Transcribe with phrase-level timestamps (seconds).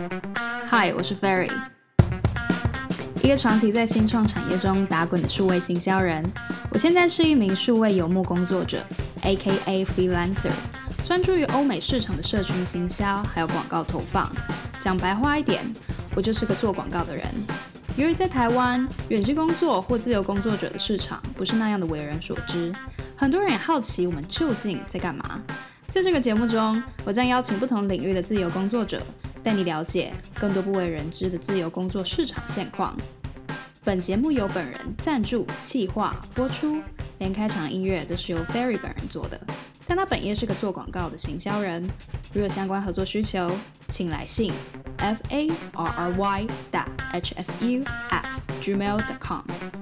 [0.00, 1.50] Hi，我是 Fairy，
[3.22, 6.24] 一个长期在新创产业中打滚的数位行销人。
[6.70, 8.82] 我现在是一名数位游牧工作者
[9.22, 10.52] ，AKA Freelancer，
[11.04, 14.30] 专注于欧美市场的社群行销还有广告投放。
[14.80, 15.70] 讲白话一点，
[16.14, 17.26] 我就是个做广告的人。
[17.96, 22.72] 由于在台湾，远距工作或自由工作者的市场不是那样的为人所知，
[23.14, 25.38] 很多人也好奇我们究竟在干嘛。
[25.90, 29.02] 在这个节目中，我将邀请不同领域的自由工作者，
[29.42, 32.96] 带你了解更多不为人知的自由工作市场现况。
[33.82, 36.80] 本节目由本人赞助、企划、播出，
[37.18, 39.40] 连开场音乐都是由 Ferry 本人做的。
[39.86, 41.88] 但他本业是个做广告的行销人，
[42.32, 43.50] 如有相关合作需求，
[43.88, 44.52] 请来信
[44.98, 49.79] f a r r y 打 h s u at gmail dot com。